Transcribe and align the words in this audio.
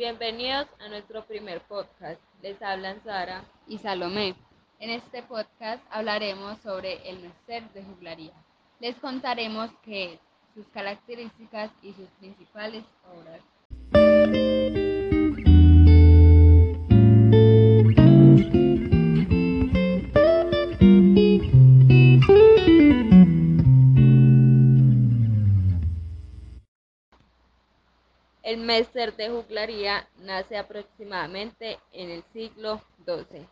Bienvenidos 0.00 0.66
a 0.78 0.88
nuestro 0.88 1.26
primer 1.26 1.60
podcast. 1.60 2.18
Les 2.40 2.62
hablan 2.62 3.04
Sara 3.04 3.44
y 3.66 3.76
Salomé. 3.76 4.34
En 4.78 4.88
este 4.88 5.22
podcast 5.22 5.84
hablaremos 5.90 6.58
sobre 6.60 7.06
el 7.06 7.18
Mester 7.20 7.70
de 7.74 7.82
juglaría. 7.82 8.32
Les 8.78 8.96
contaremos 8.96 9.70
qué 9.84 10.14
es, 10.14 10.20
sus 10.54 10.66
características 10.68 11.70
y 11.82 11.92
sus 11.92 12.08
principales 12.18 12.82
obras. 13.14 13.42
El 28.50 28.56
Mester 28.56 29.14
de 29.14 29.30
juglaría 29.30 30.08
nace 30.18 30.58
aproximadamente 30.58 31.78
en 31.92 32.10
el 32.10 32.24
siglo 32.32 32.82
XII, 33.06 33.46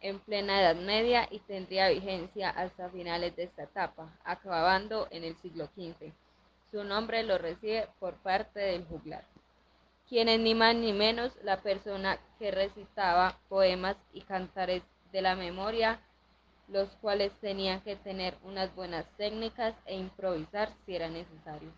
en 0.00 0.18
plena 0.18 0.60
Edad 0.60 0.74
Media 0.74 1.28
y 1.30 1.38
tendría 1.38 1.88
vigencia 1.88 2.50
hasta 2.50 2.90
finales 2.90 3.36
de 3.36 3.44
esta 3.44 3.62
etapa, 3.62 4.12
acabando 4.24 5.06
en 5.12 5.22
el 5.22 5.36
siglo 5.36 5.66
XV. 5.76 6.12
Su 6.72 6.82
nombre 6.82 7.22
lo 7.22 7.38
recibe 7.38 7.86
por 8.00 8.14
parte 8.22 8.58
del 8.58 8.84
juglar, 8.86 9.24
quien 10.08 10.28
es 10.28 10.40
ni 10.40 10.56
más 10.56 10.74
ni 10.74 10.92
menos 10.92 11.30
la 11.44 11.62
persona 11.62 12.18
que 12.40 12.50
recitaba 12.50 13.38
poemas 13.48 13.96
y 14.12 14.22
cantares 14.22 14.82
de 15.12 15.22
la 15.22 15.36
memoria, 15.36 16.00
los 16.66 16.88
cuales 16.96 17.32
tenían 17.40 17.82
que 17.82 17.94
tener 17.94 18.36
unas 18.42 18.74
buenas 18.74 19.06
técnicas 19.16 19.76
e 19.86 19.94
improvisar 19.94 20.72
si 20.84 20.96
era 20.96 21.08
necesario. 21.08 21.70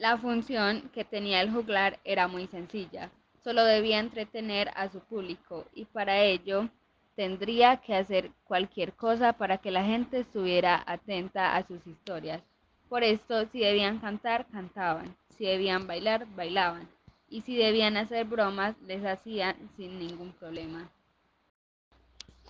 La 0.00 0.16
función 0.16 0.88
que 0.94 1.04
tenía 1.04 1.42
el 1.42 1.52
juglar 1.52 2.00
era 2.04 2.26
muy 2.26 2.46
sencilla, 2.46 3.10
solo 3.44 3.66
debía 3.66 3.98
entretener 3.98 4.70
a 4.74 4.88
su 4.88 5.00
público 5.00 5.66
y 5.74 5.84
para 5.84 6.22
ello 6.22 6.70
tendría 7.16 7.76
que 7.82 7.94
hacer 7.94 8.30
cualquier 8.44 8.94
cosa 8.94 9.34
para 9.34 9.58
que 9.58 9.70
la 9.70 9.84
gente 9.84 10.20
estuviera 10.20 10.82
atenta 10.86 11.54
a 11.54 11.66
sus 11.66 11.86
historias. 11.86 12.40
Por 12.88 13.04
esto, 13.04 13.46
si 13.52 13.60
debían 13.60 13.98
cantar, 13.98 14.46
cantaban, 14.46 15.14
si 15.36 15.44
debían 15.44 15.86
bailar, 15.86 16.26
bailaban, 16.34 16.88
y 17.28 17.42
si 17.42 17.54
debían 17.54 17.98
hacer 17.98 18.24
bromas, 18.24 18.80
les 18.86 19.04
hacían 19.04 19.54
sin 19.76 19.98
ningún 19.98 20.32
problema. 20.32 20.88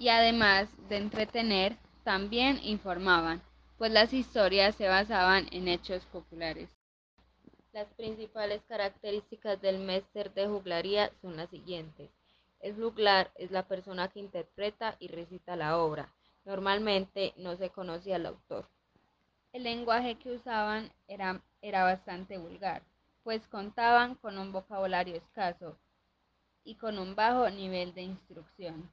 Y 0.00 0.08
además 0.08 0.68
de 0.88 0.96
entretener, 0.96 1.76
también 2.02 2.58
informaban, 2.64 3.40
pues 3.78 3.92
las 3.92 4.12
historias 4.12 4.74
se 4.74 4.88
basaban 4.88 5.46
en 5.52 5.68
hechos 5.68 6.04
populares. 6.06 6.75
Las 7.76 7.92
principales 7.92 8.62
características 8.68 9.60
del 9.60 9.78
Mester 9.80 10.32
de 10.32 10.46
juglaría 10.46 11.12
son 11.20 11.36
las 11.36 11.50
siguientes. 11.50 12.08
El 12.58 12.74
juglar 12.74 13.30
es 13.34 13.50
la 13.50 13.68
persona 13.68 14.08
que 14.08 14.18
interpreta 14.18 14.96
y 14.98 15.08
recita 15.08 15.56
la 15.56 15.76
obra. 15.76 16.10
Normalmente 16.46 17.34
no 17.36 17.54
se 17.54 17.68
conocía 17.68 18.16
al 18.16 18.24
autor. 18.24 18.66
El 19.52 19.64
lenguaje 19.64 20.14
que 20.14 20.30
usaban 20.30 20.90
era, 21.06 21.42
era 21.60 21.84
bastante 21.84 22.38
vulgar, 22.38 22.82
pues 23.22 23.46
contaban 23.46 24.14
con 24.14 24.38
un 24.38 24.52
vocabulario 24.52 25.14
escaso 25.14 25.76
y 26.64 26.76
con 26.76 26.98
un 26.98 27.14
bajo 27.14 27.50
nivel 27.50 27.92
de 27.92 28.04
instrucción. 28.04 28.90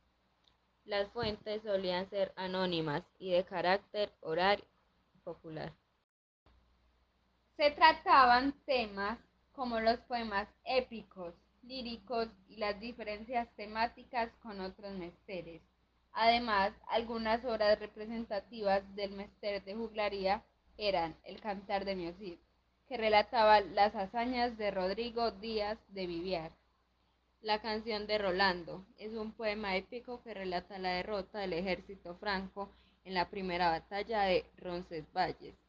Las 0.84 1.08
fuentes 1.14 1.61
solían 1.64 2.09
ser 2.09 2.34
anónimas 2.36 3.04
y 3.17 3.31
de 3.31 3.45
carácter 3.45 4.11
oral 4.20 4.61
popular. 5.23 5.72
Se 7.56 7.70
trataban 7.70 8.54
temas 8.66 9.20
como 9.52 9.80
los 9.80 10.00
poemas 10.00 10.48
épicos, 10.66 11.36
líricos 11.62 12.28
y 12.50 12.56
las 12.56 12.80
diferencias 12.80 13.48
temáticas 13.56 14.32
con 14.42 14.60
otros 14.60 14.92
mesteres. 14.94 15.62
Además, 16.14 16.73
algunas 16.88 17.45
obras 17.45 17.80
representativas 17.80 18.83
del 18.95 19.11
mester 19.11 19.64
de 19.64 19.76
juglaría 19.76 20.44
eran 20.77 21.16
El 21.23 21.39
Cantar 21.42 21.86
de 21.86 21.95
Miocid, 21.95 22.39
que 22.88 22.98
relataba 22.98 23.61
las 23.61 23.95
hazañas 23.95 24.58
de 24.58 24.72
Rodrigo 24.72 25.30
Díaz 25.30 25.77
de 25.89 26.08
Viviar. 26.08 26.52
La 27.42 27.61
canción 27.61 28.08
de 28.08 28.17
Rolando 28.17 28.83
es 28.98 29.14
un 29.14 29.32
poema 29.32 29.76
épico 29.76 30.23
que 30.23 30.33
relata 30.33 30.80
la 30.80 30.94
derrota 30.94 31.38
del 31.38 31.54
ejército 31.54 32.16
franco 32.16 32.72
en 33.06 33.14
la 33.14 33.30
primera 33.30 33.70
batalla 33.70 34.23
de 34.23 34.44
Roncesvalles 34.58 35.63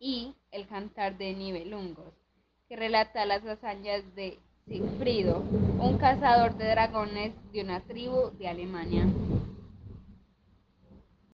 y 0.00 0.34
El 0.50 0.66
cantar 0.66 1.18
de 1.18 1.34
Nibelungos, 1.34 2.14
que 2.66 2.74
relata 2.74 3.26
las 3.26 3.44
hazañas 3.44 4.02
de 4.14 4.38
Sigfrido, 4.66 5.40
un 5.78 5.98
cazador 5.98 6.56
de 6.56 6.70
dragones 6.70 7.34
de 7.52 7.62
una 7.62 7.80
tribu 7.80 8.30
de 8.38 8.48
Alemania. 8.48 9.06